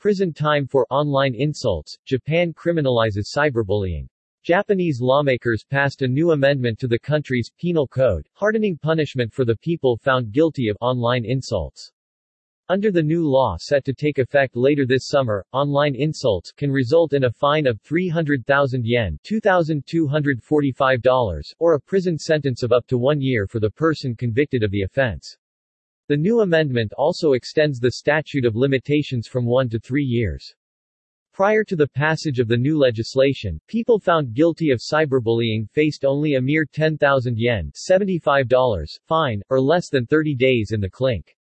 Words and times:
Prison 0.00 0.32
time 0.32 0.66
for 0.66 0.86
online 0.88 1.34
insults. 1.34 1.98
Japan 2.06 2.54
criminalizes 2.54 3.36
cyberbullying. 3.36 4.08
Japanese 4.42 5.02
lawmakers 5.02 5.62
passed 5.62 6.00
a 6.00 6.08
new 6.08 6.30
amendment 6.30 6.78
to 6.78 6.88
the 6.88 6.98
country's 6.98 7.50
penal 7.60 7.86
code, 7.86 8.26
hardening 8.32 8.78
punishment 8.78 9.30
for 9.30 9.44
the 9.44 9.56
people 9.56 9.98
found 9.98 10.32
guilty 10.32 10.68
of 10.68 10.78
online 10.80 11.26
insults. 11.26 11.92
Under 12.70 12.90
the 12.90 13.02
new 13.02 13.28
law 13.28 13.58
set 13.58 13.84
to 13.84 13.92
take 13.92 14.18
effect 14.18 14.56
later 14.56 14.86
this 14.86 15.06
summer, 15.06 15.44
online 15.52 15.94
insults 15.94 16.50
can 16.50 16.70
result 16.70 17.12
in 17.12 17.24
a 17.24 17.30
fine 17.30 17.66
of 17.66 17.78
300,000 17.82 18.86
yen 18.86 19.18
$2,245 19.22 21.54
or 21.58 21.74
a 21.74 21.80
prison 21.80 22.18
sentence 22.18 22.62
of 22.62 22.72
up 22.72 22.86
to 22.86 22.96
one 22.96 23.20
year 23.20 23.46
for 23.46 23.60
the 23.60 23.68
person 23.68 24.16
convicted 24.16 24.62
of 24.62 24.70
the 24.70 24.80
offense. 24.80 25.36
The 26.10 26.16
new 26.16 26.40
amendment 26.40 26.92
also 26.94 27.34
extends 27.34 27.78
the 27.78 27.92
statute 27.92 28.44
of 28.44 28.56
limitations 28.56 29.28
from 29.28 29.46
one 29.46 29.68
to 29.68 29.78
three 29.78 30.02
years. 30.02 30.52
Prior 31.32 31.62
to 31.62 31.76
the 31.76 31.86
passage 31.86 32.40
of 32.40 32.48
the 32.48 32.56
new 32.56 32.76
legislation, 32.76 33.60
people 33.68 34.00
found 34.00 34.34
guilty 34.34 34.72
of 34.72 34.80
cyberbullying 34.80 35.70
faced 35.70 36.04
only 36.04 36.34
a 36.34 36.40
mere 36.40 36.64
10,000 36.64 37.38
yen 37.38 37.70
$75 37.76 38.98
fine, 39.06 39.40
or 39.50 39.60
less 39.60 39.88
than 39.88 40.04
30 40.04 40.34
days 40.34 40.72
in 40.72 40.80
the 40.80 40.90
clink. 40.90 41.36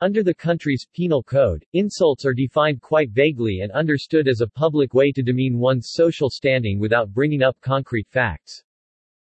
Under 0.00 0.24
the 0.24 0.34
country's 0.34 0.88
penal 0.92 1.22
code, 1.22 1.64
insults 1.72 2.26
are 2.26 2.34
defined 2.34 2.80
quite 2.80 3.10
vaguely 3.10 3.60
and 3.60 3.70
understood 3.70 4.26
as 4.26 4.40
a 4.40 4.48
public 4.48 4.94
way 4.94 5.12
to 5.12 5.22
demean 5.22 5.60
one's 5.60 5.92
social 5.92 6.28
standing 6.28 6.80
without 6.80 7.14
bringing 7.14 7.44
up 7.44 7.56
concrete 7.60 8.08
facts. 8.08 8.64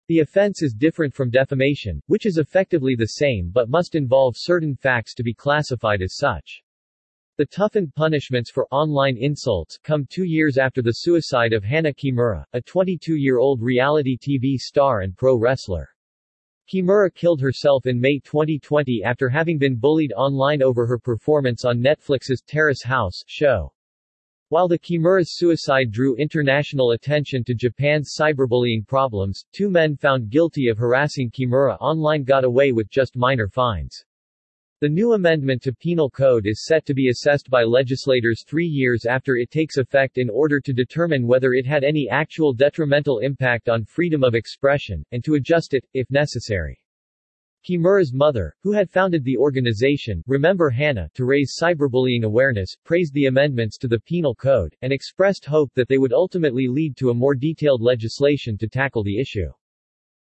The 0.09 0.21
offense 0.21 0.63
is 0.63 0.73
different 0.73 1.15
from 1.15 1.31
defamation, 1.31 2.01
which 2.07 2.27
is 2.27 2.39
effectively 2.39 2.95
the 2.95 3.07
same 3.07 3.51
but 3.53 3.69
must 3.69 3.97
involve 3.97 4.37
certain 4.37 4.77
facts 4.77 5.15
to 5.15 5.25
be 5.25 5.35
classified 5.35 6.01
as 6.01 6.17
such. 6.17 6.63
The 7.39 7.47
toughened 7.47 7.93
punishments 7.95 8.51
for 8.51 8.69
online 8.71 9.17
insults 9.17 9.79
come 9.83 10.07
two 10.09 10.23
years 10.23 10.59
after 10.59 10.81
the 10.81 10.93
suicide 10.93 11.53
of 11.53 11.65
Hana 11.65 11.93
Kimura, 11.93 12.45
a 12.53 12.63
22-year-old 12.63 13.61
reality 13.61 14.17
TV 14.17 14.57
star 14.57 15.01
and 15.01 15.17
pro 15.17 15.37
wrestler. 15.37 15.89
Kimura 16.73 17.13
killed 17.13 17.41
herself 17.41 17.87
in 17.87 18.01
May 18.01 18.21
2020 18.21 19.03
after 19.05 19.29
having 19.29 19.59
been 19.59 19.77
bullied 19.77 20.13
online 20.13 20.63
over 20.63 20.87
her 20.87 20.99
performance 20.99 21.65
on 21.65 21.83
Netflix's 21.83 22.43
Terrace 22.47 22.83
House 22.83 23.23
show. 23.27 23.73
While 24.49 24.69
the 24.69 24.79
Kimura's 24.79 25.37
suicide 25.37 25.91
drew 25.91 26.15
international 26.15 26.93
attention 26.93 27.43
to 27.45 27.55
Japan's 27.55 28.15
cyberbullying 28.17 28.87
problems, 28.87 29.45
two 29.53 29.69
men 29.69 29.97
found 29.97 30.31
guilty 30.31 30.69
of 30.69 30.79
harassing 30.79 31.33
Kimura 31.33 31.77
online 31.81 32.23
got 32.23 32.45
away 32.45 32.71
with 32.71 32.89
just 32.89 33.17
minor 33.17 33.49
fines. 33.49 34.05
The 34.81 34.89
new 34.89 35.15
amendment 35.15 35.63
to 35.63 35.73
Penal 35.73 36.11
Code 36.11 36.47
is 36.47 36.65
set 36.65 36.87
to 36.87 36.95
be 36.95 37.09
assessed 37.09 37.51
by 37.51 37.65
legislators 37.65 38.45
three 38.47 38.69
years 38.69 39.05
after 39.05 39.37
it 39.37 39.51
takes 39.51 39.79
effect 39.79 40.17
in 40.17 40.31
order 40.31 40.61
to 40.61 40.73
determine 40.73 41.27
whether 41.27 41.53
it 41.53 41.67
had 41.67 41.83
any 41.83 42.09
actual 42.09 42.53
detrimental 42.53 43.19
impact 43.19 43.69
on 43.69 43.85
freedom 43.85 44.23
of 44.23 44.37
expression, 44.37 45.05
and 45.11 45.25
to 45.25 45.35
adjust 45.35 45.75
it, 45.75 45.85
if 45.93 46.09
necessary. 46.09 46.81
Kimura's 47.67 48.13
mother, 48.15 48.55
who 48.63 48.71
had 48.71 48.89
founded 48.89 49.25
the 49.25 49.37
organization, 49.37 50.23
Remember 50.29 50.71
Hana, 50.71 51.11
to 51.15 51.25
raise 51.25 51.57
cyberbullying 51.61 52.23
awareness, 52.23 52.77
praised 52.85 53.13
the 53.13 53.27
amendments 53.27 53.77
to 53.79 53.89
the 53.89 53.99
Penal 53.99 54.37
Code, 54.37 54.77
and 54.83 54.93
expressed 54.93 55.45
hope 55.45 55.75
that 55.75 55.89
they 55.89 55.99
would 55.99 56.13
ultimately 56.13 56.69
lead 56.69 56.97
to 56.99 57.11
a 57.11 57.15
more 57.15 57.35
detailed 57.35 57.83
legislation 57.83 58.57
to 58.59 58.69
tackle 58.69 59.03
the 59.03 59.19
issue. 59.19 59.51